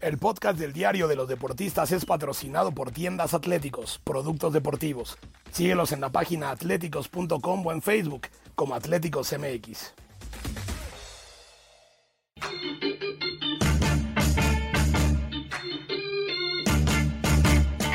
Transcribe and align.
El 0.00 0.16
podcast 0.16 0.58
del 0.58 0.72
Diario 0.72 1.08
de 1.08 1.16
los 1.16 1.28
Deportistas 1.28 1.92
es 1.92 2.06
patrocinado 2.06 2.72
por 2.72 2.90
Tiendas 2.90 3.34
Atléticos, 3.34 4.00
Productos 4.02 4.54
Deportivos. 4.54 5.18
Síguelos 5.52 5.92
en 5.92 6.00
la 6.00 6.08
página 6.08 6.50
atléticos.com 6.50 7.66
o 7.66 7.72
en 7.72 7.82
Facebook 7.82 8.28
como 8.54 8.74
Atléticos 8.74 9.30
MX. 9.38 9.92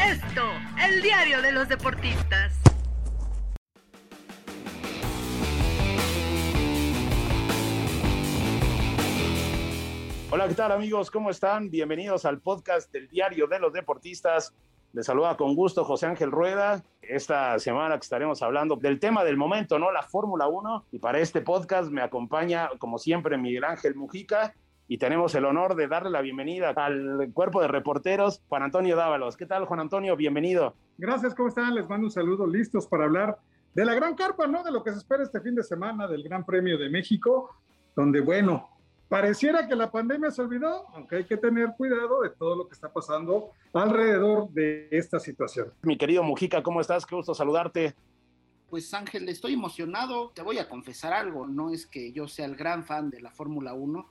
Esto, 0.08 0.44
el 0.88 1.02
diario 1.02 1.42
de 1.42 1.52
los 1.54 1.68
deportistas. 1.68 2.65
Hola, 10.36 10.50
¿qué 10.50 10.56
tal 10.56 10.74
amigos? 10.74 11.10
¿Cómo 11.12 11.30
están? 11.30 11.70
Bienvenidos 11.70 12.26
al 12.26 12.42
podcast 12.42 12.92
del 12.92 13.08
Diario 13.08 13.48
de 13.48 13.58
los 13.58 13.72
Deportistas. 13.72 14.54
Les 14.92 15.06
saluda 15.06 15.38
con 15.38 15.56
gusto 15.56 15.86
José 15.86 16.08
Ángel 16.08 16.30
Rueda. 16.30 16.84
Esta 17.02 17.58
semana 17.58 17.96
que 17.96 18.04
estaremos 18.04 18.42
hablando 18.42 18.76
del 18.76 19.00
tema 19.00 19.24
del 19.24 19.38
momento, 19.38 19.80
¿no? 19.80 19.94
La 19.94 20.04
Fórmula 20.04 20.50
1. 20.50 20.88
Y 20.92 21.00
para 21.00 21.20
este 21.20 21.40
podcast 21.40 21.90
me 21.90 22.02
acompaña, 22.02 22.70
como 22.80 22.98
siempre, 22.98 23.38
Miguel 23.38 23.64
Ángel 23.64 23.96
Mujica. 23.96 24.54
Y 24.90 24.98
tenemos 24.98 25.34
el 25.36 25.46
honor 25.46 25.74
de 25.74 25.88
darle 25.88 26.10
la 26.10 26.20
bienvenida 26.20 26.72
al 26.72 27.32
cuerpo 27.34 27.62
de 27.62 27.70
reporteros, 27.70 28.42
Juan 28.50 28.64
Antonio 28.64 28.98
Dávalos. 28.98 29.38
¿Qué 29.38 29.46
tal, 29.46 29.64
Juan 29.64 29.80
Antonio? 29.80 30.18
Bienvenido. 30.18 30.76
Gracias, 30.98 31.34
¿cómo 31.34 31.48
están? 31.48 31.74
Les 31.76 31.88
mando 31.88 32.08
un 32.08 32.12
saludo, 32.12 32.46
listos 32.46 32.88
para 32.88 33.06
hablar 33.06 33.38
de 33.74 33.86
la 33.86 33.94
gran 33.94 34.16
carpa, 34.16 34.48
¿no? 34.48 34.66
De 34.66 34.72
lo 34.72 34.84
que 34.84 34.92
se 34.92 34.98
espera 34.98 35.24
este 35.24 35.40
fin 35.40 35.56
de 35.56 35.64
semana 35.64 36.10
del 36.10 36.24
Gran 36.24 36.46
Premio 36.46 36.78
de 36.78 36.90
México, 36.90 37.56
donde, 37.96 38.20
bueno, 38.20 38.75
Pareciera 39.08 39.68
que 39.68 39.76
la 39.76 39.92
pandemia 39.92 40.32
se 40.32 40.42
olvidó, 40.42 40.88
aunque 40.96 41.18
hay 41.18 41.26
que 41.26 41.38
tener 41.38 41.74
cuidado 41.78 42.22
de 42.22 42.32
todo 42.32 42.56
lo 42.56 42.68
que 42.68 42.74
está 42.74 42.92
pasando 42.92 43.52
alrededor 43.74 44.50
de 44.50 44.88
esta 44.92 45.20
situación. 45.20 45.72
Mi 45.84 45.98
querido 45.98 46.24
Mujica, 46.24 46.64
¿cómo 46.64 46.82
estás? 46.82 47.06
Qué 47.06 47.16
gusto 47.16 47.36
saludarte. 47.36 47.96
Pues 48.68 48.92
Ángel, 48.96 49.30
estoy 49.30 49.54
emocionado. 49.54 50.32
Te 50.32 50.42
voy 50.42 50.58
a 50.58 50.68
confesar 50.68 51.14
algo. 51.14 51.46
No 51.46 51.70
es 51.70 51.86
que 51.86 52.12
yo 52.12 52.28
sea 52.28 52.46
el 52.46 52.56
gran 52.56 52.84
fan 52.84 53.12
de 53.12 53.22
la 53.22 53.30
Fórmula 53.30 53.76
1, 53.76 54.10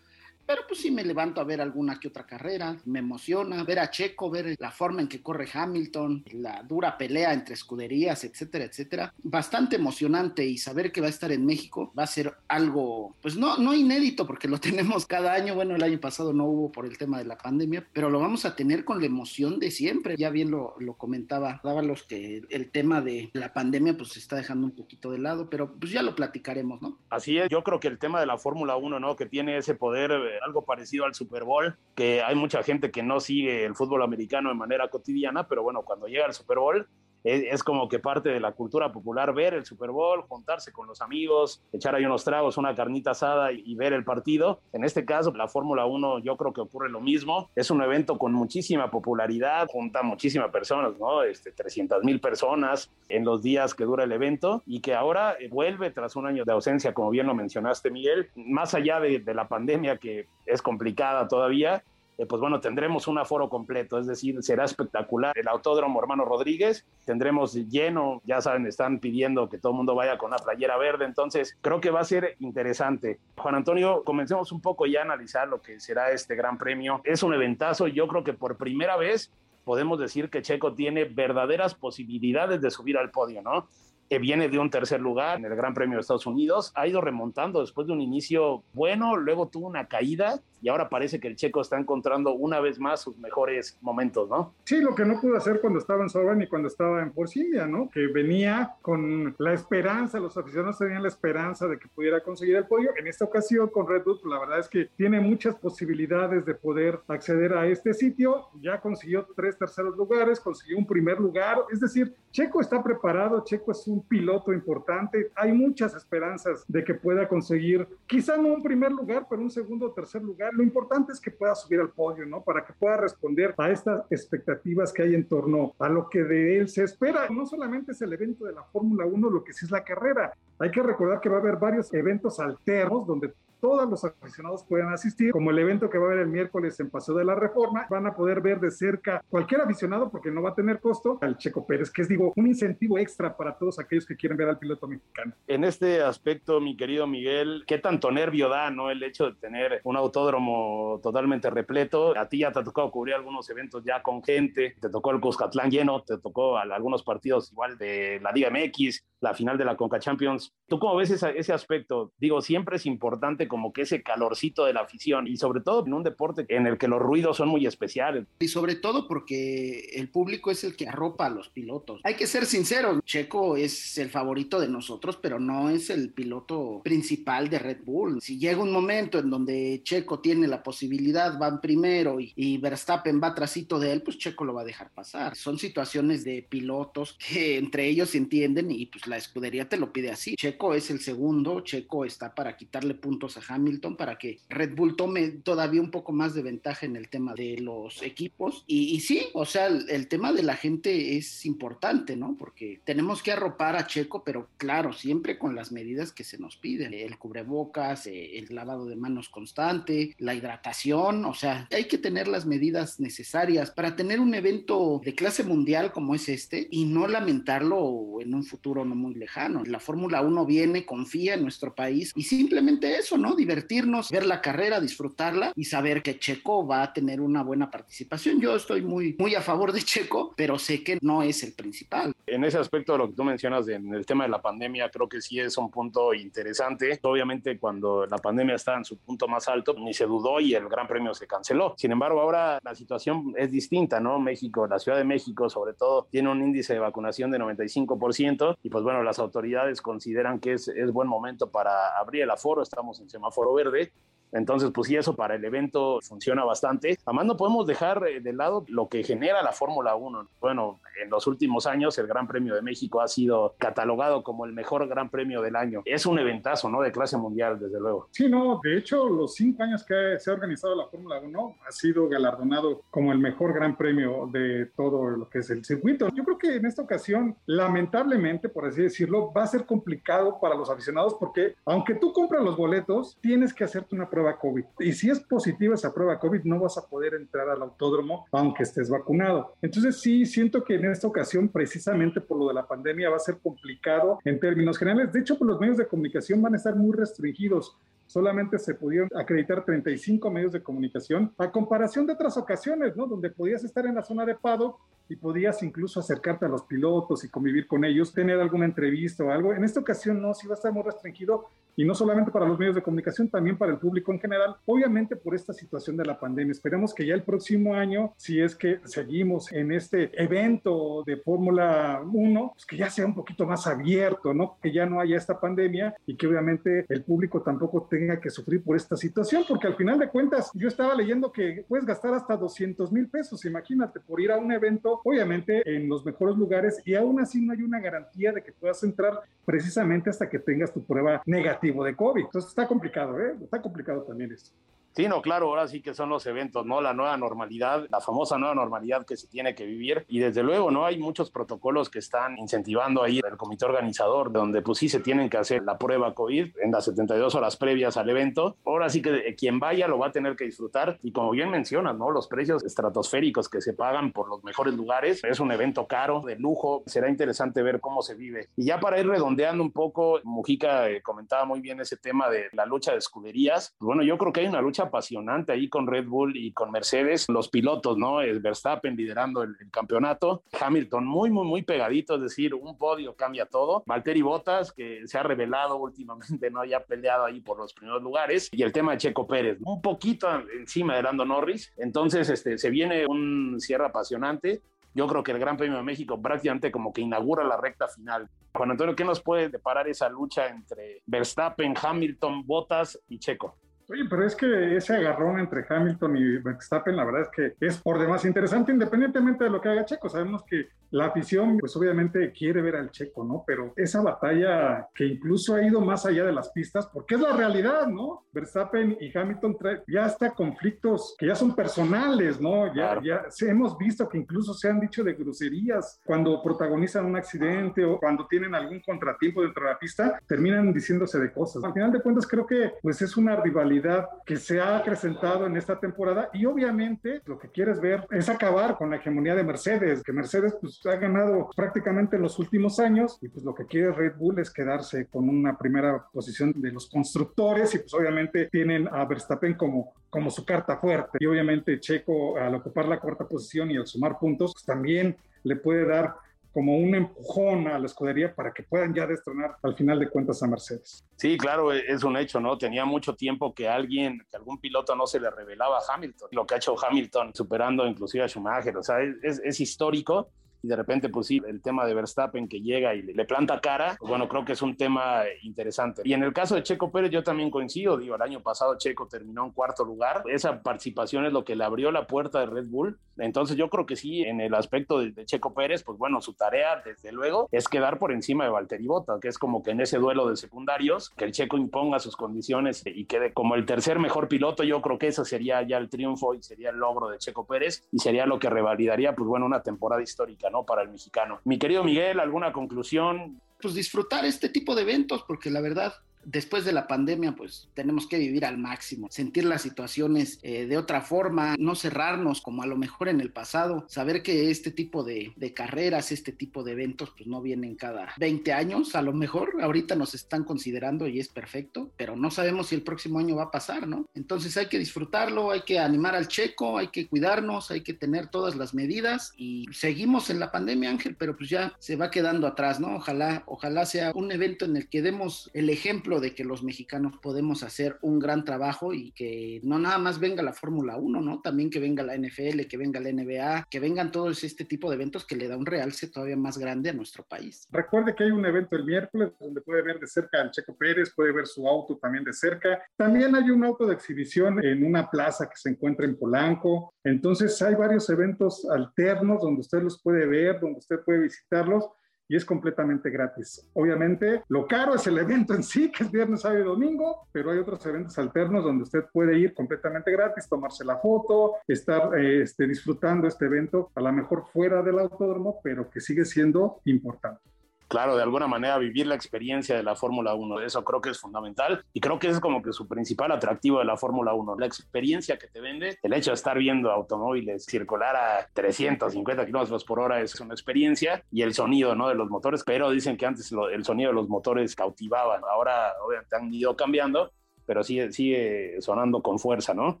pero 0.48 0.62
pues 0.66 0.80
sí 0.80 0.90
me 0.90 1.04
levanto 1.04 1.42
a 1.42 1.44
ver 1.44 1.60
alguna 1.60 2.00
que 2.00 2.08
otra 2.08 2.24
carrera, 2.24 2.74
me 2.86 3.00
emociona 3.00 3.62
ver 3.64 3.80
a 3.80 3.90
Checo, 3.90 4.30
ver 4.30 4.56
la 4.58 4.70
forma 4.70 5.02
en 5.02 5.08
que 5.08 5.20
corre 5.20 5.46
Hamilton, 5.52 6.24
la 6.32 6.62
dura 6.62 6.96
pelea 6.96 7.34
entre 7.34 7.52
escuderías, 7.52 8.24
etcétera, 8.24 8.64
etcétera. 8.64 9.12
Bastante 9.22 9.76
emocionante 9.76 10.46
y 10.46 10.56
saber 10.56 10.90
que 10.90 11.02
va 11.02 11.08
a 11.08 11.10
estar 11.10 11.30
en 11.32 11.44
México 11.44 11.92
va 11.96 12.04
a 12.04 12.06
ser 12.06 12.32
algo, 12.48 13.14
pues 13.20 13.36
no, 13.36 13.58
no 13.58 13.74
inédito 13.74 14.26
porque 14.26 14.48
lo 14.48 14.58
tenemos 14.60 15.04
cada 15.04 15.34
año. 15.34 15.54
Bueno, 15.54 15.76
el 15.76 15.82
año 15.82 16.00
pasado 16.00 16.32
no 16.32 16.46
hubo 16.46 16.72
por 16.72 16.86
el 16.86 16.96
tema 16.96 17.18
de 17.18 17.26
la 17.26 17.36
pandemia, 17.36 17.86
pero 17.92 18.08
lo 18.08 18.18
vamos 18.18 18.46
a 18.46 18.56
tener 18.56 18.86
con 18.86 19.00
la 19.00 19.06
emoción 19.06 19.58
de 19.58 19.70
siempre. 19.70 20.16
Ya 20.16 20.30
bien 20.30 20.50
lo, 20.50 20.76
lo 20.78 20.94
comentaba 20.94 21.60
Dávalos 21.62 22.04
que 22.04 22.40
el 22.48 22.70
tema 22.70 23.02
de 23.02 23.28
la 23.34 23.52
pandemia 23.52 23.98
pues 23.98 24.12
se 24.12 24.18
está 24.18 24.36
dejando 24.36 24.66
un 24.66 24.72
poquito 24.72 25.10
de 25.10 25.18
lado, 25.18 25.50
pero 25.50 25.74
pues 25.74 25.92
ya 25.92 26.02
lo 26.02 26.14
platicaremos, 26.14 26.80
¿no? 26.80 26.96
Así 27.10 27.36
es, 27.36 27.50
yo 27.50 27.62
creo 27.62 27.80
que 27.80 27.88
el 27.88 27.98
tema 27.98 28.18
de 28.20 28.24
la 28.24 28.38
Fórmula 28.38 28.76
1, 28.76 28.98
¿no? 28.98 29.14
Que 29.14 29.26
tiene 29.26 29.58
ese 29.58 29.74
poder 29.74 30.12
eh, 30.12 30.37
algo 30.42 30.64
parecido 30.64 31.04
al 31.04 31.14
Super 31.14 31.44
Bowl, 31.44 31.76
que 31.94 32.22
hay 32.22 32.34
mucha 32.34 32.62
gente 32.62 32.90
que 32.90 33.02
no 33.02 33.20
sigue 33.20 33.64
el 33.64 33.74
fútbol 33.74 34.02
americano 34.02 34.48
de 34.48 34.54
manera 34.54 34.88
cotidiana, 34.88 35.46
pero 35.48 35.62
bueno, 35.62 35.82
cuando 35.82 36.06
llega 36.06 36.26
el 36.26 36.34
Super 36.34 36.58
Bowl 36.58 36.88
es, 37.28 37.62
como 37.62 37.88
que 37.88 37.98
parte 37.98 38.28
de 38.28 38.40
la 38.40 38.52
cultura 38.52 38.92
popular 38.92 39.34
ver 39.34 39.54
el 39.54 39.64
Super 39.64 39.90
Bowl, 39.90 40.22
juntarse 40.22 40.72
con 40.72 40.86
los 40.86 41.00
amigos, 41.00 41.62
echar 41.72 41.94
ahí 41.94 42.04
unos 42.04 42.24
tragos, 42.24 42.56
una 42.56 42.74
carnita 42.74 43.12
asada 43.12 43.52
y, 43.52 43.74
ver 43.78 43.92
el 43.92 44.04
partido. 44.04 44.60
En 44.72 44.82
este 44.82 45.04
caso, 45.04 45.32
la 45.32 45.46
Fórmula 45.46 45.86
1 45.86 46.18
yo 46.20 46.36
creo 46.36 46.52
que 46.52 46.60
ocurre 46.60 46.90
lo 46.90 47.00
mismo. 47.00 47.48
Es 47.54 47.70
un 47.70 47.80
evento 47.80 48.18
con 48.18 48.32
muchísima 48.32 48.90
popularidad, 48.90 49.68
junta 49.68 50.02
muchísimas 50.02 50.50
personas, 50.50 50.98
¿no? 50.98 51.22
Este, 51.22 51.52
300 51.52 52.02
mil 52.02 52.20
personas 52.20 52.90
en 53.08 53.24
los 53.24 53.42
días 53.42 53.74
que 53.74 53.84
dura 53.84 54.02
el 54.02 54.10
evento 54.10 54.62
y 54.66 54.80
que 54.80 54.94
ahora 54.94 55.36
vuelve 55.50 55.90
tras 55.90 56.16
un 56.16 56.26
año 56.26 56.44
de 56.44 56.52
ausencia, 56.52 56.92
como 56.92 57.10
bien 57.10 57.26
lo 57.26 57.34
mencionaste, 57.34 57.90
Miguel. 57.90 58.30
Más 58.34 58.74
allá 58.74 58.98
de, 58.98 59.20
de 59.20 59.34
la 59.34 59.46
pandemia 59.46 59.98
que 59.98 60.26
es 60.44 60.60
complicada 60.60 61.28
todavía, 61.28 61.84
eh, 62.18 62.26
pues 62.26 62.40
bueno, 62.40 62.58
tendremos 62.58 63.06
un 63.06 63.16
aforo 63.16 63.48
completo, 63.48 63.96
es 63.96 64.08
decir, 64.08 64.42
será 64.42 64.64
espectacular 64.64 65.38
el 65.38 65.46
Autódromo 65.46 66.00
Hermano 66.00 66.24
Rodríguez, 66.24 66.84
tendremos 67.04 67.54
lleno, 67.54 68.20
ya 68.24 68.40
saben, 68.40 68.66
están 68.66 68.98
pidiendo 68.98 69.48
que 69.48 69.58
todo 69.58 69.70
el 69.70 69.76
mundo 69.76 69.94
vaya 69.94 70.18
con 70.18 70.32
la 70.32 70.38
playera 70.38 70.76
verde, 70.76 71.04
entonces 71.04 71.56
creo 71.60 71.80
que 71.80 71.92
va 71.92 72.00
a 72.00 72.04
ser 72.04 72.34
interesante. 72.40 73.20
Juan 73.36 73.54
Antonio, 73.54 74.02
comencemos 74.04 74.50
un 74.50 74.60
poco 74.60 74.86
ya 74.86 74.98
a 74.98 75.04
analizar 75.04 75.46
lo 75.46 75.62
que 75.62 75.78
será 75.78 76.10
este 76.10 76.34
gran 76.34 76.58
premio. 76.58 77.00
Es 77.04 77.22
un 77.22 77.34
eventazo, 77.34 77.86
yo 77.86 78.08
creo 78.08 78.24
que 78.24 78.32
por 78.32 78.56
primera 78.56 78.96
vez 78.96 79.30
podemos 79.62 80.00
decir 80.00 80.28
que 80.28 80.42
Checo 80.42 80.74
tiene 80.74 81.04
verdaderas 81.04 81.76
posibilidades 81.76 82.60
de 82.60 82.72
subir 82.72 82.98
al 82.98 83.12
podio, 83.12 83.42
¿no? 83.42 83.68
que 84.08 84.18
viene 84.18 84.48
de 84.48 84.58
un 84.58 84.70
tercer 84.70 85.00
lugar 85.00 85.38
en 85.38 85.44
el 85.44 85.54
Gran 85.54 85.74
Premio 85.74 85.96
de 85.96 86.00
Estados 86.00 86.26
Unidos, 86.26 86.72
ha 86.74 86.86
ido 86.86 87.00
remontando 87.00 87.60
después 87.60 87.86
de 87.86 87.92
un 87.92 88.00
inicio 88.00 88.62
bueno, 88.72 89.16
luego 89.16 89.48
tuvo 89.48 89.66
una 89.66 89.86
caída 89.86 90.40
y 90.60 90.68
ahora 90.68 90.88
parece 90.88 91.20
que 91.20 91.28
el 91.28 91.36
checo 91.36 91.60
está 91.60 91.78
encontrando 91.78 92.32
una 92.34 92.60
vez 92.60 92.78
más 92.78 93.00
sus 93.00 93.18
mejores 93.18 93.78
momentos, 93.80 94.28
¿no? 94.28 94.54
Sí, 94.64 94.80
lo 94.80 94.94
que 94.94 95.04
no 95.04 95.20
pudo 95.20 95.36
hacer 95.36 95.60
cuando 95.60 95.78
estaba 95.78 96.02
en 96.02 96.08
Sauber 96.08 96.36
ni 96.36 96.46
cuando 96.46 96.68
estaba 96.68 97.02
en 97.02 97.12
Force 97.12 97.38
India, 97.38 97.66
¿no? 97.66 97.88
Que 97.90 98.06
venía 98.06 98.74
con 98.82 99.34
la 99.38 99.52
esperanza, 99.52 100.18
los 100.18 100.36
aficionados 100.36 100.78
tenían 100.78 101.02
la 101.02 101.08
esperanza 101.08 101.66
de 101.66 101.78
que 101.78 101.88
pudiera 101.88 102.20
conseguir 102.20 102.56
el 102.56 102.66
podio. 102.66 102.90
En 102.96 103.06
esta 103.06 103.24
ocasión 103.24 103.68
con 103.68 103.86
Red 103.86 104.04
Bull, 104.04 104.20
la 104.24 104.40
verdad 104.40 104.58
es 104.58 104.68
que 104.68 104.86
tiene 104.96 105.20
muchas 105.20 105.54
posibilidades 105.56 106.44
de 106.44 106.54
poder 106.54 107.00
acceder 107.08 107.54
a 107.54 107.66
este 107.66 107.94
sitio. 107.94 108.48
Ya 108.60 108.80
consiguió 108.80 109.26
tres 109.36 109.56
terceros 109.56 109.96
lugares, 109.96 110.40
consiguió 110.40 110.78
un 110.78 110.86
primer 110.86 111.20
lugar, 111.20 111.58
es 111.70 111.80
decir, 111.80 112.14
Checo 112.30 112.60
está 112.60 112.82
preparado, 112.82 113.42
Checo 113.44 113.72
es 113.72 113.86
un 113.86 114.02
piloto 114.02 114.52
importante, 114.52 115.30
hay 115.34 115.52
muchas 115.52 115.94
esperanzas 115.94 116.64
de 116.68 116.84
que 116.84 116.94
pueda 116.94 117.26
conseguir, 117.28 117.86
quizá 118.06 118.36
no 118.36 118.48
un 118.48 118.62
primer 118.62 118.92
lugar, 118.92 119.26
pero 119.28 119.42
un 119.42 119.50
segundo 119.50 119.86
o 119.86 119.92
tercer 119.92 120.22
lugar. 120.22 120.47
Lo 120.52 120.62
importante 120.62 121.12
es 121.12 121.20
que 121.20 121.30
pueda 121.30 121.54
subir 121.54 121.80
al 121.80 121.90
podio, 121.90 122.26
¿no? 122.26 122.42
Para 122.42 122.64
que 122.64 122.72
pueda 122.72 122.96
responder 122.96 123.54
a 123.56 123.70
estas 123.70 124.04
expectativas 124.10 124.92
que 124.92 125.02
hay 125.02 125.14
en 125.14 125.26
torno 125.26 125.74
a 125.78 125.88
lo 125.88 126.08
que 126.08 126.24
de 126.24 126.58
él 126.58 126.68
se 126.68 126.84
espera. 126.84 127.28
No 127.30 127.46
solamente 127.46 127.92
es 127.92 128.02
el 128.02 128.12
evento 128.12 128.44
de 128.44 128.52
la 128.52 128.62
Fórmula 128.64 129.06
1, 129.06 129.30
lo 129.30 129.44
que 129.44 129.52
sí 129.52 129.64
es 129.64 129.70
la 129.70 129.84
carrera. 129.84 130.32
Hay 130.58 130.70
que 130.70 130.82
recordar 130.82 131.20
que 131.20 131.28
va 131.28 131.36
a 131.36 131.40
haber 131.40 131.56
varios 131.56 131.92
eventos 131.94 132.40
alternos 132.40 133.06
donde 133.06 133.32
todos 133.60 133.88
los 133.88 134.04
aficionados 134.04 134.64
pueden 134.64 134.88
asistir, 134.88 135.32
como 135.32 135.50
el 135.50 135.58
evento 135.58 135.90
que 135.90 135.98
va 135.98 136.04
a 136.04 136.08
haber 136.08 136.20
el 136.20 136.28
miércoles 136.28 136.78
en 136.80 136.90
Paseo 136.90 137.14
de 137.14 137.24
la 137.24 137.34
Reforma, 137.34 137.86
van 137.90 138.06
a 138.06 138.14
poder 138.14 138.40
ver 138.40 138.60
de 138.60 138.70
cerca 138.70 139.22
cualquier 139.28 139.60
aficionado 139.60 140.10
porque 140.10 140.30
no 140.30 140.42
va 140.42 140.50
a 140.50 140.54
tener 140.54 140.80
costo 140.80 141.18
al 141.20 141.36
Checo 141.36 141.66
Pérez, 141.66 141.90
que 141.90 142.02
es 142.02 142.08
digo 142.08 142.32
un 142.36 142.46
incentivo 142.46 142.98
extra 142.98 143.36
para 143.36 143.56
todos 143.56 143.78
aquellos 143.78 144.06
que 144.06 144.16
quieren 144.16 144.36
ver 144.36 144.48
al 144.48 144.58
piloto 144.58 144.86
mexicano. 144.86 145.32
En 145.46 145.64
este 145.64 146.02
aspecto, 146.02 146.60
mi 146.60 146.76
querido 146.76 147.06
Miguel, 147.06 147.64
¿qué 147.66 147.78
tanto 147.78 148.10
nervio 148.10 148.48
da, 148.48 148.70
no, 148.70 148.90
el 148.90 149.02
hecho 149.02 149.26
de 149.26 149.34
tener 149.36 149.80
un 149.84 149.96
autódromo 149.96 151.00
totalmente 151.02 151.50
repleto? 151.50 152.16
A 152.16 152.28
ti 152.28 152.38
ya 152.38 152.52
te 152.52 152.60
ha 152.60 152.64
tocado 152.64 152.90
cubrir 152.90 153.14
algunos 153.14 153.48
eventos 153.50 153.84
ya 153.84 154.02
con 154.02 154.22
gente, 154.22 154.76
te 154.80 154.88
tocó 154.88 155.10
el 155.10 155.20
Cuscatlán 155.20 155.70
lleno, 155.70 156.02
te 156.02 156.18
tocó 156.18 156.58
algunos 156.58 157.02
partidos 157.02 157.50
igual 157.52 157.76
de 157.78 158.20
la 158.22 158.32
Liga 158.32 158.50
MX, 158.50 159.04
la 159.20 159.34
final 159.34 159.58
de 159.58 159.64
la 159.64 159.76
Conca 159.76 159.98
Champions. 159.98 160.54
¿Tú 160.68 160.78
cómo 160.78 160.96
ves 160.96 161.10
ese, 161.10 161.36
ese 161.36 161.52
aspecto? 161.52 162.12
Digo, 162.18 162.40
siempre 162.40 162.76
es 162.76 162.86
importante 162.86 163.47
como 163.48 163.72
que 163.72 163.82
ese 163.82 164.02
calorcito 164.02 164.64
de 164.64 164.72
la 164.72 164.80
afición 164.80 165.26
y 165.26 165.36
sobre 165.36 165.60
todo 165.60 165.84
en 165.84 165.92
un 165.92 166.02
deporte 166.02 166.46
en 166.48 166.66
el 166.66 166.78
que 166.78 166.88
los 166.88 167.00
ruidos 167.00 167.36
son 167.36 167.48
muy 167.48 167.66
especiales. 167.66 168.26
Y 168.38 168.48
sobre 168.48 168.76
todo 168.76 169.08
porque 169.08 169.90
el 169.94 170.08
público 170.08 170.50
es 170.50 170.64
el 170.64 170.76
que 170.76 170.88
arropa 170.88 171.26
a 171.26 171.30
los 171.30 171.48
pilotos. 171.48 172.00
Hay 172.04 172.14
que 172.14 172.26
ser 172.26 172.46
sinceros, 172.46 173.00
Checo 173.04 173.56
es 173.56 173.98
el 173.98 174.10
favorito 174.10 174.60
de 174.60 174.68
nosotros, 174.68 175.18
pero 175.20 175.38
no 175.38 175.70
es 175.70 175.90
el 175.90 176.12
piloto 176.12 176.80
principal 176.84 177.48
de 177.48 177.58
Red 177.58 177.78
Bull. 177.84 178.20
Si 178.20 178.38
llega 178.38 178.62
un 178.62 178.72
momento 178.72 179.18
en 179.18 179.30
donde 179.30 179.80
Checo 179.82 180.20
tiene 180.20 180.46
la 180.46 180.62
posibilidad, 180.62 181.38
van 181.38 181.60
primero 181.60 182.20
y, 182.20 182.32
y 182.36 182.58
Verstappen 182.58 183.20
va 183.22 183.34
trasito 183.34 183.78
de 183.78 183.92
él, 183.92 184.02
pues 184.02 184.18
Checo 184.18 184.44
lo 184.44 184.54
va 184.54 184.62
a 184.62 184.66
dejar 184.66 184.90
pasar. 184.90 185.36
Son 185.36 185.58
situaciones 185.58 186.24
de 186.24 186.46
pilotos 186.48 187.16
que 187.18 187.56
entre 187.58 187.86
ellos 187.86 188.14
entienden 188.14 188.70
y 188.70 188.86
pues 188.86 189.06
la 189.06 189.16
escudería 189.16 189.68
te 189.68 189.76
lo 189.76 189.92
pide 189.92 190.10
así. 190.10 190.36
Checo 190.36 190.74
es 190.74 190.90
el 190.90 191.00
segundo, 191.00 191.60
Checo 191.60 192.04
está 192.04 192.34
para 192.34 192.56
quitarle 192.56 192.94
puntos 192.94 193.36
a 193.38 193.54
Hamilton 193.54 193.96
para 193.96 194.18
que 194.18 194.40
Red 194.48 194.74
Bull 194.74 194.96
tome 194.96 195.28
todavía 195.28 195.80
un 195.80 195.90
poco 195.90 196.12
más 196.12 196.34
de 196.34 196.42
ventaja 196.42 196.86
en 196.86 196.96
el 196.96 197.08
tema 197.08 197.34
de 197.34 197.58
los 197.58 198.02
equipos. 198.02 198.64
Y, 198.66 199.00
sí, 199.00 199.26
o 199.34 199.44
sea, 199.44 199.66
el, 199.66 200.08
tema 200.08 200.32
de 200.32 200.42
la 200.42 200.56
gente 200.56 201.16
es 201.16 201.44
importante, 201.46 202.16
¿no? 202.16 202.36
Porque 202.38 202.80
tenemos 202.84 203.22
que 203.22 203.32
arropar 203.32 203.76
a 203.76 203.86
Checo, 203.86 204.22
pero 204.24 204.48
claro, 204.56 204.92
siempre 204.92 205.38
con 205.38 205.54
las 205.54 205.72
medidas 205.72 206.12
que 206.12 206.24
se 206.24 206.38
nos 206.38 206.56
piden. 206.56 206.94
El 206.94 207.18
cubrebocas, 207.18 208.06
eh, 208.06 208.38
el 208.38 208.54
lavado 208.54 208.86
de 208.86 208.96
manos 208.96 209.28
constante, 209.28 210.14
la 210.18 210.34
hidratación, 210.34 211.24
o 211.24 211.34
sea, 211.34 211.68
hay 211.70 211.84
que 211.84 211.98
tener 211.98 212.28
las 212.28 212.46
medidas 212.46 213.00
necesarias 213.00 213.70
para 213.70 213.96
tener 213.96 214.20
un 214.20 214.34
evento 214.34 215.00
de 215.04 215.14
clase 215.14 215.44
mundial 215.44 215.92
como 215.92 216.14
es 216.14 216.28
este 216.28 216.68
y 216.70 216.84
no 216.84 217.06
lamentarlo 217.06 218.20
en 218.20 218.34
un 218.34 218.44
futuro 218.44 218.84
no 218.84 218.94
muy 218.94 219.14
lejano. 219.14 219.62
La 219.64 219.80
Fórmula 219.80 220.22
1 220.22 220.46
viene, 220.46 220.86
confía 220.86 221.34
en 221.34 221.42
nuestro 221.42 221.74
país 221.74 222.12
y 222.14 222.22
simplemente 222.22 222.96
eso, 222.96 223.18
¿no? 223.18 223.27
Divertirnos, 223.36 224.10
ver 224.10 224.26
la 224.26 224.40
carrera, 224.40 224.80
disfrutarla 224.80 225.52
y 225.54 225.64
saber 225.64 226.02
que 226.02 226.18
Checo 226.18 226.66
va 226.66 226.82
a 226.82 226.92
tener 226.92 227.20
una 227.20 227.42
buena 227.42 227.70
participación. 227.70 228.40
Yo 228.40 228.56
estoy 228.56 228.82
muy, 228.82 229.16
muy 229.18 229.34
a 229.34 229.42
favor 229.42 229.72
de 229.72 229.82
Checo, 229.82 230.34
pero 230.36 230.58
sé 230.58 230.82
que 230.82 230.98
no 231.02 231.22
es 231.22 231.42
el 231.42 231.52
principal. 231.52 232.12
En 232.26 232.44
ese 232.44 232.58
aspecto 232.58 232.92
de 232.92 232.98
lo 232.98 233.08
que 233.08 233.14
tú 233.14 233.24
mencionas 233.24 233.68
en 233.68 233.94
el 233.94 234.04
tema 234.04 234.24
de 234.24 234.30
la 234.30 234.42
pandemia, 234.42 234.90
creo 234.90 235.08
que 235.08 235.20
sí 235.20 235.40
es 235.40 235.56
un 235.56 235.70
punto 235.70 236.12
interesante. 236.14 236.98
Obviamente 237.02 237.58
cuando 237.58 238.06
la 238.06 238.18
pandemia 238.18 238.56
estaba 238.56 238.78
en 238.78 238.84
su 238.84 238.98
punto 238.98 239.28
más 239.28 239.48
alto, 239.48 239.74
ni 239.78 239.94
se 239.94 240.04
dudó 240.04 240.40
y 240.40 240.54
el 240.54 240.68
Gran 240.68 240.86
Premio 240.86 241.14
se 241.14 241.26
canceló. 241.26 241.74
Sin 241.76 241.92
embargo, 241.92 242.20
ahora 242.20 242.58
la 242.62 242.74
situación 242.74 243.34
es 243.36 243.50
distinta, 243.50 244.00
¿no? 244.00 244.18
México, 244.18 244.66
la 244.66 244.78
Ciudad 244.78 244.98
de 244.98 245.04
México 245.04 245.48
sobre 245.48 245.74
todo, 245.74 246.06
tiene 246.10 246.30
un 246.30 246.42
índice 246.42 246.74
de 246.74 246.80
vacunación 246.80 247.30
de 247.30 247.38
95% 247.38 248.56
y 248.62 248.68
pues 248.68 248.84
bueno, 248.84 249.02
las 249.02 249.18
autoridades 249.18 249.80
consideran 249.80 250.40
que 250.40 250.54
es, 250.54 250.68
es 250.68 250.92
buen 250.92 251.08
momento 251.08 251.50
para 251.50 251.98
abrir 251.98 252.22
el 252.22 252.30
aforo, 252.30 252.62
estamos 252.62 253.00
en 253.00 253.08
semáforo 253.18 253.54
verde 253.54 253.92
entonces, 254.32 254.70
pues 254.72 254.88
sí, 254.88 254.96
eso 254.96 255.14
para 255.14 255.34
el 255.34 255.44
evento 255.44 256.00
funciona 256.02 256.44
bastante. 256.44 256.98
Además, 257.04 257.26
no 257.26 257.36
podemos 257.36 257.66
dejar 257.66 258.06
eh, 258.06 258.20
de 258.20 258.32
lado 258.32 258.64
lo 258.68 258.88
que 258.88 259.02
genera 259.02 259.42
la 259.42 259.52
Fórmula 259.52 259.94
1. 259.94 260.28
Bueno, 260.40 260.80
en 261.02 261.10
los 261.10 261.26
últimos 261.26 261.66
años 261.66 261.98
el 261.98 262.06
Gran 262.06 262.26
Premio 262.26 262.54
de 262.54 262.62
México 262.62 263.00
ha 263.00 263.08
sido 263.08 263.54
catalogado 263.58 264.22
como 264.22 264.44
el 264.44 264.52
mejor 264.52 264.86
Gran 264.88 265.10
Premio 265.10 265.42
del 265.42 265.56
año. 265.56 265.82
Es 265.84 266.06
un 266.06 266.18
eventazo, 266.18 266.68
¿no? 266.68 266.82
De 266.82 266.92
clase 266.92 267.16
mundial, 267.16 267.58
desde 267.58 267.80
luego. 267.80 268.08
Sí, 268.10 268.28
no, 268.28 268.60
de 268.62 268.78
hecho, 268.78 269.08
los 269.08 269.34
cinco 269.34 269.62
años 269.62 269.84
que 269.84 270.18
se 270.18 270.30
ha 270.30 270.34
organizado 270.34 270.74
la 270.74 270.86
Fórmula 270.86 271.20
1 271.20 271.54
ha 271.66 271.72
sido 271.72 272.08
galardonado 272.08 272.82
como 272.90 273.12
el 273.12 273.18
mejor 273.18 273.54
Gran 273.54 273.76
Premio 273.76 274.28
de 274.32 274.66
todo 274.76 275.10
lo 275.10 275.28
que 275.28 275.38
es 275.38 275.50
el 275.50 275.64
circuito. 275.64 276.08
Yo 276.14 276.24
creo 276.24 276.38
que 276.38 276.56
en 276.56 276.66
esta 276.66 276.82
ocasión, 276.82 277.36
lamentablemente, 277.46 278.48
por 278.48 278.66
así 278.66 278.82
decirlo, 278.82 279.32
va 279.32 279.44
a 279.44 279.46
ser 279.46 279.64
complicado 279.64 280.38
para 280.40 280.54
los 280.54 280.70
aficionados 280.70 281.14
porque 281.14 281.54
aunque 281.64 281.94
tú 281.94 282.12
compras 282.12 282.42
los 282.42 282.56
boletos, 282.56 283.16
tienes 283.20 283.52
que 283.52 283.64
hacerte 283.64 283.94
una 283.94 284.10
prueba 284.18 284.38
COVID. 284.38 284.64
Y 284.80 284.92
si 284.92 285.10
es 285.10 285.20
positiva 285.20 285.74
esa 285.74 285.94
prueba 285.94 286.18
COVID, 286.18 286.42
no 286.44 286.58
vas 286.58 286.76
a 286.76 286.86
poder 286.86 287.14
entrar 287.14 287.48
al 287.48 287.62
autódromo 287.62 288.26
aunque 288.32 288.64
estés 288.64 288.90
vacunado. 288.90 289.54
Entonces 289.62 290.00
sí, 290.00 290.26
siento 290.26 290.64
que 290.64 290.74
en 290.74 290.86
esta 290.86 291.06
ocasión, 291.06 291.48
precisamente 291.48 292.20
por 292.20 292.38
lo 292.38 292.48
de 292.48 292.54
la 292.54 292.66
pandemia, 292.66 293.10
va 293.10 293.16
a 293.16 293.20
ser 293.20 293.38
complicado 293.38 294.18
en 294.24 294.40
términos 294.40 294.76
generales. 294.76 295.12
De 295.12 295.20
hecho, 295.20 295.38
pues, 295.38 295.48
los 295.48 295.60
medios 295.60 295.76
de 295.76 295.86
comunicación 295.86 296.42
van 296.42 296.54
a 296.54 296.56
estar 296.56 296.74
muy 296.74 296.96
restringidos 296.96 297.76
solamente 298.08 298.58
se 298.58 298.74
pudieron 298.74 299.10
acreditar 299.14 299.66
35 299.66 300.30
medios 300.30 300.52
de 300.52 300.62
comunicación, 300.62 301.30
a 301.36 301.52
comparación 301.52 302.06
de 302.06 302.14
otras 302.14 302.38
ocasiones, 302.38 302.96
¿no? 302.96 303.06
Donde 303.06 303.28
podías 303.28 303.62
estar 303.64 303.84
en 303.84 303.96
la 303.96 304.02
zona 304.02 304.24
de 304.24 304.34
Pado 304.34 304.78
y 305.08 305.16
podías 305.16 305.62
incluso 305.62 306.00
acercarte 306.00 306.46
a 306.46 306.48
los 306.48 306.62
pilotos 306.62 307.24
y 307.24 307.28
convivir 307.28 307.66
con 307.66 307.84
ellos, 307.84 308.12
tener 308.12 308.40
alguna 308.40 308.64
entrevista 308.64 309.24
o 309.24 309.30
algo. 309.30 309.52
En 309.52 309.64
esta 309.64 309.80
ocasión 309.80 310.20
no, 310.20 310.34
sí 310.34 310.46
va 310.46 310.54
a 310.54 310.56
estar 310.56 310.72
muy 310.72 310.82
restringido 310.82 311.46
y 311.78 311.84
no 311.84 311.94
solamente 311.94 312.32
para 312.32 312.44
los 312.44 312.58
medios 312.58 312.74
de 312.74 312.82
comunicación, 312.82 313.28
también 313.28 313.56
para 313.56 313.70
el 313.70 313.78
público 313.78 314.12
en 314.12 314.18
general, 314.18 314.56
obviamente 314.66 315.14
por 315.14 315.36
esta 315.36 315.52
situación 315.52 315.96
de 315.96 316.04
la 316.04 316.18
pandemia. 316.18 316.50
Esperemos 316.50 316.92
que 316.92 317.06
ya 317.06 317.14
el 317.14 317.22
próximo 317.22 317.72
año, 317.72 318.14
si 318.16 318.40
es 318.40 318.56
que 318.56 318.80
seguimos 318.84 319.52
en 319.52 319.70
este 319.70 320.10
evento 320.20 321.04
de 321.06 321.18
Fórmula 321.18 322.02
1, 322.04 322.50
pues 322.52 322.66
que 322.66 322.76
ya 322.76 322.90
sea 322.90 323.06
un 323.06 323.14
poquito 323.14 323.46
más 323.46 323.68
abierto, 323.68 324.34
¿no? 324.34 324.58
Que 324.60 324.72
ya 324.72 324.86
no 324.86 324.98
haya 324.98 325.16
esta 325.16 325.38
pandemia 325.38 325.94
y 326.04 326.16
que 326.16 326.26
obviamente 326.26 326.84
el 326.88 327.04
público 327.04 327.42
tampoco 327.42 327.86
tenga 327.88 328.20
que 328.20 328.30
sufrir 328.30 328.64
por 328.64 328.76
esta 328.76 328.96
situación, 328.96 329.44
porque 329.46 329.68
al 329.68 329.76
final 329.76 330.00
de 330.00 330.08
cuentas 330.08 330.50
yo 330.54 330.66
estaba 330.66 330.96
leyendo 330.96 331.30
que 331.30 331.64
puedes 331.68 331.86
gastar 331.86 332.12
hasta 332.12 332.36
200 332.36 332.90
mil 332.90 333.08
pesos, 333.08 333.44
imagínate, 333.44 334.00
por 334.00 334.20
ir 334.20 334.32
a 334.32 334.38
un 334.38 334.50
evento, 334.50 334.97
obviamente 335.04 335.62
en 335.64 335.88
los 335.88 336.04
mejores 336.04 336.36
lugares 336.36 336.80
y 336.84 336.94
aún 336.94 337.20
así 337.20 337.40
no 337.40 337.52
hay 337.52 337.62
una 337.62 337.80
garantía 337.80 338.32
de 338.32 338.42
que 338.42 338.52
puedas 338.52 338.82
entrar 338.82 339.20
precisamente 339.44 340.10
hasta 340.10 340.28
que 340.28 340.38
tengas 340.38 340.72
tu 340.72 340.84
prueba 340.84 341.22
negativa 341.26 341.84
de 341.86 341.94
COVID. 341.94 342.24
Entonces 342.24 342.50
está 342.50 342.66
complicado, 342.66 343.20
¿eh? 343.20 343.34
Está 343.42 343.60
complicado 343.60 344.02
también 344.02 344.32
esto. 344.32 344.50
Sí, 344.98 345.06
no, 345.06 345.22
claro, 345.22 345.46
ahora 345.46 345.68
sí 345.68 345.80
que 345.80 345.94
son 345.94 346.08
los 346.08 346.26
eventos, 346.26 346.66
¿no? 346.66 346.80
La 346.80 346.92
nueva 346.92 347.16
normalidad, 347.16 347.86
la 347.88 348.00
famosa 348.00 348.36
nueva 348.36 348.56
normalidad 348.56 349.06
que 349.06 349.16
se 349.16 349.28
tiene 349.28 349.54
que 349.54 349.64
vivir. 349.64 350.04
Y 350.08 350.18
desde 350.18 350.42
luego, 350.42 350.72
¿no? 350.72 350.84
Hay 350.84 350.98
muchos 350.98 351.30
protocolos 351.30 351.88
que 351.88 352.00
están 352.00 352.36
incentivando 352.36 353.04
ahí 353.04 353.20
el 353.24 353.36
comité 353.36 353.64
organizador, 353.64 354.32
donde 354.32 354.60
pues 354.60 354.78
sí 354.78 354.88
se 354.88 354.98
tienen 354.98 355.30
que 355.30 355.36
hacer 355.36 355.62
la 355.62 355.78
prueba 355.78 356.14
COVID 356.14 356.48
en 356.60 356.72
las 356.72 356.86
72 356.86 357.32
horas 357.36 357.56
previas 357.56 357.96
al 357.96 358.10
evento. 358.10 358.56
Ahora 358.66 358.88
sí 358.88 359.00
que 359.00 359.36
quien 359.36 359.60
vaya 359.60 359.86
lo 359.86 360.00
va 360.00 360.08
a 360.08 360.10
tener 360.10 360.34
que 360.34 360.46
disfrutar. 360.46 360.98
Y 361.04 361.12
como 361.12 361.30
bien 361.30 361.48
mencionas, 361.48 361.96
¿no? 361.96 362.10
Los 362.10 362.26
precios 362.26 362.64
estratosféricos 362.64 363.48
que 363.48 363.60
se 363.60 363.74
pagan 363.74 364.10
por 364.10 364.28
los 364.28 364.42
mejores 364.42 364.74
lugares. 364.74 365.22
Es 365.22 365.38
un 365.38 365.52
evento 365.52 365.86
caro, 365.86 366.22
de 366.22 366.34
lujo. 366.34 366.82
Será 366.86 367.08
interesante 367.08 367.62
ver 367.62 367.78
cómo 367.78 368.02
se 368.02 368.16
vive. 368.16 368.48
Y 368.56 368.64
ya 368.64 368.80
para 368.80 368.98
ir 368.98 369.06
redondeando 369.06 369.62
un 369.62 369.70
poco, 369.70 370.18
Mujica 370.24 370.90
eh, 370.90 371.02
comentaba 371.02 371.44
muy 371.44 371.60
bien 371.60 371.78
ese 371.78 371.96
tema 371.96 372.28
de 372.28 372.46
la 372.52 372.66
lucha 372.66 372.90
de 372.90 372.98
escuderías. 372.98 373.76
Bueno, 373.78 374.02
yo 374.02 374.18
creo 374.18 374.32
que 374.32 374.40
hay 374.40 374.48
una 374.48 374.60
lucha 374.60 374.87
apasionante 374.88 375.52
ahí 375.52 375.68
con 375.68 375.86
Red 375.86 376.06
Bull 376.06 376.36
y 376.36 376.52
con 376.52 376.70
Mercedes, 376.70 377.26
los 377.28 377.48
pilotos, 377.48 377.96
¿no? 377.96 378.20
Es 378.20 378.42
Verstappen 378.42 378.96
liderando 378.96 379.42
el, 379.42 379.56
campeonato, 379.70 380.42
Hamilton 380.58 381.06
muy, 381.06 381.30
muy, 381.30 381.46
muy 381.46 381.62
pegadito, 381.62 382.16
es 382.16 382.22
decir, 382.22 382.54
un 382.54 382.76
podio 382.76 383.14
cambia 383.14 383.46
todo, 383.46 383.82
Valtteri 383.86 384.22
Bottas, 384.22 384.72
que 384.72 385.06
se 385.06 385.18
ha 385.18 385.22
revelado 385.22 385.76
últimamente, 385.76 386.50
¿no? 386.50 386.64
Ya 386.64 386.80
peleado 386.80 387.24
ahí 387.24 387.40
por 387.40 387.58
los 387.58 387.72
primeros 387.72 388.02
lugares, 388.02 388.48
y 388.52 388.62
el 388.62 388.72
tema 388.72 388.92
de 388.92 388.98
Checo 388.98 389.26
Pérez, 389.26 389.58
un 389.64 389.80
poquito 389.80 390.28
encima 390.58 390.96
de 390.96 391.02
Lando 391.02 391.24
Norris, 391.24 391.72
entonces 391.76 392.28
este, 392.28 392.58
se 392.58 392.70
viene 392.70 393.06
un 393.06 393.60
cierre 393.60 393.86
apasionante, 393.86 394.62
yo 394.94 395.06
creo 395.06 395.22
que 395.22 395.32
el 395.32 395.38
Gran 395.38 395.56
Premio 395.56 395.76
de 395.76 395.82
México 395.82 396.20
prácticamente 396.20 396.72
como 396.72 396.92
que 396.92 397.02
inaugura 397.02 397.44
la 397.44 397.56
recta 397.56 397.86
final. 397.86 398.28
Juan 398.52 398.72
Antonio, 398.72 398.96
¿qué 398.96 399.04
nos 399.04 399.20
puede 399.20 399.48
deparar 399.48 399.86
esa 399.88 400.08
lucha 400.08 400.48
entre 400.48 401.02
Verstappen, 401.06 401.74
Hamilton, 401.80 402.44
Bottas 402.44 402.98
y 403.08 403.18
Checo? 403.18 403.56
Oye, 403.90 404.04
pero 404.04 404.26
es 404.26 404.36
que 404.36 404.76
ese 404.76 404.94
agarrón 404.94 405.40
entre 405.40 405.64
Hamilton 405.66 406.16
y 406.18 406.36
Verstappen, 406.38 406.94
la 406.94 407.06
verdad 407.06 407.22
es 407.22 407.28
que 407.28 407.66
es 407.66 407.78
por 407.78 407.98
demás 407.98 408.22
interesante, 408.26 408.70
independientemente 408.70 409.44
de 409.44 409.50
lo 409.50 409.62
que 409.62 409.70
haga 409.70 409.86
Checo. 409.86 410.10
Sabemos 410.10 410.44
que 410.44 410.68
la 410.90 411.06
afición, 411.06 411.56
pues 411.58 411.74
obviamente 411.74 412.30
quiere 412.32 412.60
ver 412.60 412.76
al 412.76 412.90
Checo, 412.90 413.24
¿no? 413.24 413.44
Pero 413.46 413.72
esa 413.76 414.02
batalla 414.02 414.88
que 414.94 415.06
incluso 415.06 415.54
ha 415.54 415.62
ido 415.62 415.80
más 415.80 416.04
allá 416.04 416.24
de 416.24 416.32
las 416.32 416.50
pistas, 416.50 416.86
porque 416.86 417.14
es 417.14 417.22
la 417.22 417.34
realidad, 417.34 417.86
¿no? 417.86 418.26
Verstappen 418.30 418.98
y 419.00 419.16
Hamilton 419.16 419.56
ya 419.86 420.04
está 420.04 420.32
conflictos 420.32 421.14
que 421.18 421.26
ya 421.26 421.34
son 421.34 421.54
personales, 421.54 422.38
¿no? 422.38 422.74
Ya, 422.74 423.00
ya 423.02 423.22
hemos 423.40 423.78
visto 423.78 424.06
que 424.06 424.18
incluso 424.18 424.52
se 424.52 424.68
han 424.68 424.80
dicho 424.80 425.02
de 425.02 425.14
groserías 425.14 425.98
cuando 426.04 426.42
protagonizan 426.42 427.06
un 427.06 427.16
accidente 427.16 427.86
o 427.86 427.98
cuando 427.98 428.26
tienen 428.26 428.54
algún 428.54 428.80
contratiempo 428.80 429.40
dentro 429.40 429.64
de 429.64 429.72
la 429.72 429.78
pista, 429.78 430.20
terminan 430.26 430.74
diciéndose 430.74 431.18
de 431.18 431.32
cosas. 431.32 431.64
Al 431.64 431.72
final 431.72 431.90
de 431.90 432.02
cuentas, 432.02 432.26
creo 432.26 432.46
que 432.46 432.72
pues 432.82 433.00
es 433.00 433.16
una 433.16 433.36
rivalidad 433.36 433.77
que 434.24 434.36
se 434.36 434.60
ha 434.60 434.78
acrecentado 434.78 435.46
en 435.46 435.56
esta 435.56 435.78
temporada 435.78 436.30
y 436.32 436.44
obviamente 436.44 437.22
lo 437.26 437.38
que 437.38 437.48
quieres 437.48 437.80
ver 437.80 438.06
es 438.10 438.28
acabar 438.28 438.76
con 438.76 438.90
la 438.90 438.96
hegemonía 438.96 439.34
de 439.34 439.44
Mercedes, 439.44 440.02
que 440.02 440.12
Mercedes 440.12 440.56
pues 440.60 440.80
ha 440.86 440.96
ganado 440.96 441.50
prácticamente 441.56 442.16
en 442.16 442.22
los 442.22 442.38
últimos 442.38 442.78
años 442.78 443.18
y 443.20 443.28
pues 443.28 443.44
lo 443.44 443.54
que 443.54 443.66
quiere 443.66 443.92
Red 443.92 444.16
Bull 444.16 444.38
es 444.38 444.50
quedarse 444.50 445.06
con 445.06 445.28
una 445.28 445.56
primera 445.56 446.06
posición 446.12 446.52
de 446.56 446.72
los 446.72 446.88
constructores 446.88 447.74
y 447.74 447.78
pues 447.78 447.94
obviamente 447.94 448.46
tienen 448.46 448.88
a 448.88 449.04
Verstappen 449.04 449.54
como, 449.54 449.92
como 450.10 450.30
su 450.30 450.44
carta 450.44 450.78
fuerte 450.78 451.18
y 451.20 451.26
obviamente 451.26 451.80
Checo 451.80 452.36
al 452.36 452.54
ocupar 452.54 452.86
la 452.86 453.00
cuarta 453.00 453.26
posición 453.26 453.70
y 453.70 453.76
al 453.76 453.86
sumar 453.86 454.18
puntos 454.18 454.52
pues 454.52 454.64
también 454.64 455.16
le 455.44 455.56
puede 455.56 455.86
dar 455.86 456.14
como 456.58 456.76
un 456.76 456.92
empujón 456.92 457.68
a 457.68 457.78
la 457.78 457.86
escudería 457.86 458.34
para 458.34 458.52
que 458.52 458.64
puedan 458.64 458.92
ya 458.92 459.06
destronar 459.06 459.58
al 459.62 459.76
final 459.76 460.00
de 460.00 460.10
cuentas 460.10 460.42
a 460.42 460.48
Mercedes. 460.48 461.04
Sí, 461.14 461.38
claro, 461.38 461.72
e-, 461.72 461.84
es 461.86 462.02
un 462.02 462.16
hecho, 462.16 462.40
¿no? 462.40 462.58
Tenía 462.58 462.84
mucho 462.84 463.14
tiempo 463.14 463.54
que 463.54 463.68
alguien, 463.68 464.26
que 464.28 464.36
algún 464.36 464.58
piloto 464.58 464.96
no 464.96 465.06
se 465.06 465.20
le 465.20 465.30
revelaba 465.30 465.78
a 465.78 465.94
Hamilton. 465.94 466.30
Lo 466.32 466.44
que 466.44 466.54
ha 466.54 466.56
hecho 466.56 466.74
Hamilton 466.76 467.32
superando 467.32 467.86
inclusive 467.86 468.24
a 468.24 468.28
Schumacher, 468.28 468.76
o 468.76 468.82
sea, 468.82 468.96
es, 469.00 469.40
es 469.44 469.60
histórico 469.60 470.32
y 470.62 470.68
de 470.68 470.76
repente 470.76 471.08
pues 471.08 471.26
sí, 471.26 471.40
el 471.46 471.60
tema 471.60 471.86
de 471.86 471.94
Verstappen 471.94 472.48
que 472.48 472.60
llega 472.60 472.94
y 472.94 473.02
le 473.02 473.24
planta 473.24 473.60
cara, 473.60 473.96
pues, 473.98 474.08
bueno, 474.08 474.28
creo 474.28 474.44
que 474.44 474.52
es 474.52 474.62
un 474.62 474.76
tema 474.76 475.22
interesante. 475.42 476.02
Y 476.04 476.12
en 476.12 476.22
el 476.22 476.32
caso 476.32 476.54
de 476.54 476.62
Checo 476.62 476.90
Pérez 476.90 477.10
yo 477.10 477.22
también 477.22 477.50
coincido, 477.50 477.96
digo, 477.96 478.16
el 478.16 478.22
año 478.22 478.40
pasado 478.40 478.76
Checo 478.78 479.06
terminó 479.08 479.44
en 479.44 479.52
cuarto 479.52 479.84
lugar, 479.84 480.22
esa 480.26 480.62
participación 480.62 481.26
es 481.26 481.32
lo 481.32 481.44
que 481.44 481.56
le 481.56 481.64
abrió 481.64 481.90
la 481.90 482.06
puerta 482.06 482.40
de 482.40 482.46
Red 482.46 482.68
Bull, 482.68 482.98
entonces 483.18 483.56
yo 483.56 483.68
creo 483.68 483.86
que 483.86 483.96
sí, 483.96 484.22
en 484.22 484.40
el 484.40 484.54
aspecto 484.54 485.00
de, 485.00 485.24
Checo 485.24 485.52
Pérez, 485.52 485.82
pues 485.82 485.98
bueno, 485.98 486.20
su 486.20 486.34
tarea 486.34 486.80
desde 486.84 487.12
luego 487.12 487.48
es 487.50 487.68
quedar 487.68 487.98
por 487.98 488.12
encima 488.12 488.44
de 488.44 488.50
Valtteri 488.50 488.86
Bota, 488.86 489.18
que 489.20 489.28
es 489.28 489.38
como 489.38 489.62
que 489.62 489.72
en 489.72 489.80
ese 489.80 489.98
duelo 489.98 490.28
de 490.28 490.36
secundarios, 490.36 491.10
que 491.10 491.24
el 491.24 491.32
Checo 491.32 491.56
imponga 491.56 491.98
sus 491.98 492.16
condiciones 492.16 492.82
y 492.86 493.06
quede 493.06 493.32
como 493.32 493.54
el 493.54 493.66
tercer 493.66 493.98
mejor 493.98 494.28
piloto, 494.28 494.62
yo 494.62 494.80
creo 494.80 494.98
que 494.98 495.08
eso 495.08 495.24
sería 495.24 495.62
ya 495.62 495.78
el 495.78 495.88
triunfo 495.90 496.34
y 496.34 496.42
sería 496.42 496.70
el 496.70 496.76
logro 496.76 497.08
de 497.08 497.18
Checo 497.18 497.46
Pérez 497.46 497.86
y 497.92 497.98
sería 497.98 498.26
lo 498.26 498.38
que 498.38 498.48
revalidaría, 498.48 499.14
pues 499.14 499.28
bueno, 499.28 499.46
una 499.46 499.62
temporada 499.62 500.02
histórica, 500.02 500.47
¿no? 500.50 500.64
Para 500.64 500.82
el 500.82 500.88
mexicano. 500.88 501.40
Mi 501.44 501.58
querido 501.58 501.84
Miguel, 501.84 502.20
¿alguna 502.20 502.52
conclusión? 502.52 503.40
Pues 503.60 503.74
disfrutar 503.74 504.24
este 504.24 504.48
tipo 504.48 504.74
de 504.74 504.82
eventos, 504.82 505.24
porque 505.26 505.50
la 505.50 505.60
verdad 505.60 505.92
después 506.24 506.64
de 506.64 506.72
la 506.72 506.86
pandemia, 506.86 507.34
pues 507.34 507.68
tenemos 507.74 508.06
que 508.06 508.18
vivir 508.18 508.44
al 508.44 508.58
máximo, 508.58 509.08
sentir 509.10 509.44
las 509.44 509.62
situaciones 509.62 510.38
eh, 510.42 510.66
de 510.66 510.76
otra 510.78 511.00
forma, 511.00 511.56
no 511.58 511.74
cerrarnos 511.74 512.40
como 512.40 512.62
a 512.62 512.66
lo 512.66 512.76
mejor 512.76 513.08
en 513.08 513.20
el 513.20 513.32
pasado, 513.32 513.84
saber 513.88 514.22
que 514.22 514.50
este 514.50 514.70
tipo 514.70 515.04
de, 515.04 515.32
carreras, 515.54 516.12
este 516.12 516.32
tipo 516.32 516.62
de 516.62 516.72
eventos, 516.72 517.12
pues 517.16 517.26
no 517.26 517.40
vienen 517.40 517.74
cada 517.74 518.12
20 518.18 518.52
años, 518.52 518.94
a 518.94 519.02
lo 519.02 519.12
mejor 519.12 519.56
ahorita 519.60 519.96
nos 519.96 520.14
están 520.14 520.44
considerando 520.44 521.08
y 521.08 521.18
es 521.18 521.28
perfecto, 521.28 521.90
pero 521.96 522.16
no 522.16 522.30
sabemos 522.30 522.68
si 522.68 522.74
el 522.74 522.82
próximo 522.82 523.18
año 523.18 523.36
va 523.36 523.44
a 523.44 523.50
pasar, 523.50 523.88
¿no? 523.88 524.06
Entonces 524.14 524.56
hay 524.56 524.66
que 524.66 524.78
disfrutarlo, 524.78 525.50
hay 525.50 525.62
que 525.62 525.78
animar 525.78 526.14
al 526.14 526.28
checo, 526.28 526.78
hay 526.78 526.88
que 526.88 527.08
cuidarnos, 527.08 527.70
hay 527.70 527.82
que 527.82 527.94
tener 527.94 528.28
todas 528.28 528.56
las 528.56 528.74
medidas 528.74 529.32
y 529.36 529.66
seguimos 529.72 530.30
en 530.30 530.40
la 530.40 530.52
pandemia, 530.52 530.90
Ángel, 530.90 531.16
pero 531.16 531.36
pues 531.36 531.48
ya 531.50 531.74
se 531.78 531.96
va 531.96 532.10
quedando 532.10 532.46
atrás, 532.46 532.80
¿no? 532.80 532.96
Ojalá, 532.96 533.42
ojalá 533.46 533.86
sea 533.86 534.12
un 534.14 534.30
evento 534.30 534.64
en 534.64 534.76
el 534.76 534.88
que 534.88 535.02
demos 535.02 535.50
el 535.54 535.70
ejemplo 535.70 536.07
de 536.18 536.34
que 536.34 536.44
los 536.44 536.64
mexicanos 536.64 537.18
podemos 537.20 537.62
hacer 537.62 537.98
un 538.00 538.18
gran 538.18 538.44
trabajo 538.44 538.94
y 538.94 539.12
que 539.12 539.60
no 539.62 539.78
nada 539.78 539.98
más 539.98 540.18
venga 540.18 540.42
la 540.42 540.54
Fórmula 540.54 540.96
1, 540.96 541.20
¿no? 541.20 541.40
También 541.42 541.68
que 541.68 541.78
venga 541.78 542.02
la 542.02 542.16
NFL, 542.16 542.62
que 542.68 542.78
venga 542.78 543.00
la 543.00 543.12
NBA, 543.12 543.66
que 543.70 543.80
vengan 543.80 544.10
todos 544.10 544.42
este 544.42 544.64
tipo 544.64 544.88
de 544.88 544.96
eventos 544.96 545.26
que 545.26 545.36
le 545.36 545.46
da 545.46 545.56
un 545.56 545.66
realce 545.66 546.08
todavía 546.08 546.36
más 546.36 546.56
grande 546.56 546.90
a 546.90 546.94
nuestro 546.94 547.24
país. 547.24 547.68
Recuerde 547.70 548.14
que 548.14 548.24
hay 548.24 548.30
un 548.30 548.46
evento 548.46 548.76
el 548.76 548.84
miércoles 548.84 549.32
donde 549.38 549.60
puede 549.60 549.82
ver 549.82 550.00
de 550.00 550.06
cerca 550.06 550.40
al 550.40 550.50
Checo 550.50 550.76
Pérez, 550.76 551.12
puede 551.14 551.32
ver 551.32 551.46
su 551.46 551.68
auto 551.68 551.98
también 551.98 552.24
de 552.24 552.32
cerca. 552.32 552.82
También 552.96 553.34
hay 553.36 553.50
un 553.50 553.64
auto 553.64 553.86
de 553.86 553.94
exhibición 553.94 554.64
en 554.64 554.84
una 554.84 555.10
plaza 555.10 555.48
que 555.48 555.56
se 555.56 555.68
encuentra 555.68 556.06
en 556.06 556.16
Polanco. 556.16 556.94
Entonces 557.04 557.60
hay 557.60 557.74
varios 557.74 558.08
eventos 558.08 558.66
alternos 558.70 559.42
donde 559.42 559.60
usted 559.60 559.82
los 559.82 560.00
puede 560.02 560.26
ver, 560.26 560.60
donde 560.60 560.78
usted 560.78 561.00
puede 561.04 561.20
visitarlos 561.20 561.88
y 562.28 562.36
es 562.36 562.44
completamente 562.44 563.10
gratis. 563.10 563.68
Obviamente, 563.72 564.42
lo 564.48 564.66
caro 564.66 564.94
es 564.94 565.06
el 565.06 565.18
evento 565.18 565.54
en 565.54 565.62
sí, 565.62 565.90
que 565.90 566.04
es 566.04 566.10
viernes, 566.10 566.42
sábado 566.42 566.60
y 566.60 566.64
domingo, 566.64 567.28
pero 567.32 567.50
hay 567.50 567.58
otros 567.58 567.84
eventos 567.86 568.18
alternos 568.18 568.64
donde 568.64 568.84
usted 568.84 569.04
puede 569.12 569.38
ir 569.38 569.54
completamente 569.54 570.12
gratis, 570.12 570.48
tomarse 570.48 570.84
la 570.84 570.98
foto, 570.98 571.54
estar 571.66 572.16
eh, 572.18 572.42
este, 572.42 572.66
disfrutando 572.66 573.26
este 573.26 573.46
evento, 573.46 573.90
a 573.94 574.00
lo 574.00 574.12
mejor 574.12 574.46
fuera 574.52 574.82
del 574.82 574.98
autódromo, 574.98 575.60
pero 575.62 575.90
que 575.90 576.00
sigue 576.00 576.24
siendo 576.24 576.80
importante 576.84 577.40
claro, 577.88 578.16
de 578.16 578.22
alguna 578.22 578.46
manera 578.46 578.78
vivir 578.78 579.06
la 579.06 579.14
experiencia 579.14 579.76
de 579.76 579.82
la 579.82 579.96
Fórmula 579.96 580.34
1. 580.34 580.60
Eso 580.60 580.84
creo 580.84 581.00
que 581.00 581.10
es 581.10 581.18
fundamental 581.18 581.84
y 581.92 582.00
creo 582.00 582.18
que 582.18 582.28
es 582.28 582.40
como 582.40 582.62
que 582.62 582.72
su 582.72 582.86
principal 582.86 583.32
atractivo 583.32 583.78
de 583.78 583.84
la 583.84 583.96
Fórmula 583.96 584.34
1. 584.34 584.56
La 584.58 584.66
experiencia 584.66 585.38
que 585.38 585.48
te 585.48 585.60
vende, 585.60 585.98
el 586.02 586.12
hecho 586.12 586.30
de 586.30 586.34
estar 586.34 586.58
viendo 586.58 586.90
automóviles 586.90 587.64
circular 587.64 588.14
a 588.14 588.48
350 588.52 589.46
kilómetros 589.46 589.84
por 589.84 590.00
hora 590.00 590.20
es 590.20 590.38
una 590.40 590.54
experiencia 590.54 591.22
y 591.32 591.42
el 591.42 591.54
sonido 591.54 591.94
¿no? 591.94 592.08
de 592.08 592.14
los 592.14 592.28
motores, 592.30 592.62
pero 592.64 592.90
dicen 592.90 593.16
que 593.16 593.26
antes 593.26 593.52
el 593.72 593.84
sonido 593.84 594.10
de 594.10 594.14
los 594.14 594.28
motores 594.28 594.76
cautivaban. 594.76 595.42
Ahora 595.50 595.94
obviamente 596.04 596.36
han 596.36 596.52
ido 596.52 596.76
cambiando 596.76 597.32
pero 597.68 597.84
sigue, 597.84 598.10
sigue 598.12 598.80
sonando 598.80 599.20
con 599.20 599.38
fuerza, 599.38 599.74
¿no? 599.74 600.00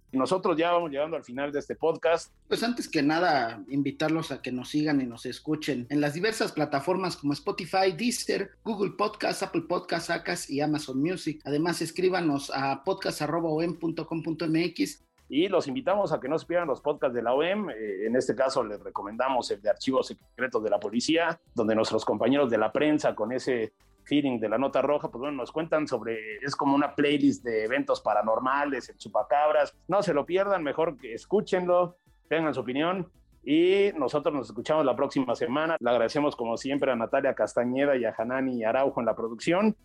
Nosotros 0.10 0.56
ya 0.56 0.72
vamos 0.72 0.90
llegando 0.90 1.18
al 1.18 1.22
final 1.22 1.52
de 1.52 1.58
este 1.58 1.76
podcast. 1.76 2.32
Pues 2.48 2.62
antes 2.62 2.88
que 2.88 3.02
nada, 3.02 3.62
invitarlos 3.68 4.32
a 4.32 4.40
que 4.40 4.50
nos 4.50 4.70
sigan 4.70 5.02
y 5.02 5.04
nos 5.04 5.26
escuchen 5.26 5.86
en 5.90 6.00
las 6.00 6.14
diversas 6.14 6.52
plataformas 6.52 7.18
como 7.18 7.34
Spotify, 7.34 7.92
Deezer, 7.94 8.52
Google 8.64 8.92
Podcast, 8.92 9.42
Apple 9.42 9.64
Podcast, 9.68 10.08
Acas 10.08 10.48
y 10.48 10.62
Amazon 10.62 11.02
Music. 11.02 11.42
Además, 11.44 11.82
escríbanos 11.82 12.50
a 12.54 12.82
podcast.com.mx 12.84 15.04
y 15.28 15.48
los 15.48 15.68
invitamos 15.68 16.10
a 16.12 16.20
que 16.20 16.28
no 16.28 16.38
se 16.38 16.46
pierdan 16.46 16.68
los 16.68 16.80
podcasts 16.80 17.14
de 17.14 17.22
la 17.22 17.34
OEM. 17.34 17.68
Eh, 17.68 18.06
en 18.06 18.16
este 18.16 18.34
caso 18.34 18.64
les 18.64 18.80
recomendamos 18.80 19.50
el 19.50 19.60
de 19.60 19.68
archivos 19.68 20.06
secretos 20.06 20.64
de 20.64 20.70
la 20.70 20.80
policía, 20.80 21.38
donde 21.54 21.74
nuestros 21.74 22.06
compañeros 22.06 22.50
de 22.50 22.56
la 22.56 22.72
prensa 22.72 23.14
con 23.14 23.32
ese 23.32 23.74
feeling 24.08 24.40
de 24.40 24.48
la 24.48 24.58
nota 24.58 24.82
roja, 24.82 25.10
pues 25.10 25.20
bueno, 25.20 25.36
nos 25.36 25.52
cuentan 25.52 25.86
sobre, 25.86 26.38
es 26.42 26.56
como 26.56 26.74
una 26.74 26.94
playlist 26.94 27.44
de 27.44 27.64
eventos 27.64 28.00
paranormales, 28.00 28.88
el 28.88 28.96
chupacabras, 28.96 29.76
no 29.86 30.02
se 30.02 30.14
lo 30.14 30.24
pierdan, 30.26 30.62
mejor 30.62 30.96
que 30.96 31.14
escúchenlo, 31.14 31.98
tengan 32.28 32.54
su 32.54 32.60
opinión 32.60 33.10
y 33.44 33.92
nosotros 33.96 34.34
nos 34.34 34.48
escuchamos 34.48 34.84
la 34.84 34.96
próxima 34.96 35.34
semana. 35.34 35.76
Le 35.80 35.90
agradecemos 35.90 36.36
como 36.36 36.56
siempre 36.56 36.92
a 36.92 36.96
Natalia 36.96 37.34
Castañeda 37.34 37.96
y 37.96 38.04
a 38.04 38.14
Hanani 38.16 38.64
Araujo 38.64 39.00
en 39.00 39.06
la 39.06 39.16
producción. 39.16 39.76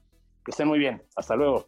Que 0.44 0.52
estén 0.52 0.68
muy 0.68 0.80
bien. 0.80 1.02
Hasta 1.16 1.36
luego. 1.36 1.68